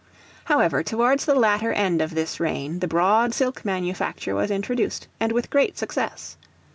However, 0.45 0.81
towards 0.81 1.25
the 1.25 1.35
latter 1.35 1.71
end 1.71 2.01
of 2.01 2.15
this 2.15 2.39
reign, 2.39 2.79
the 2.79 2.87
broad 2.87 3.35
silk 3.35 3.63
manufacture 3.63 4.33
was 4.33 4.49
introduced, 4.49 5.07
and 5.19 5.31
with 5.31 5.51
great 5.51 5.77
success. 5.77 6.37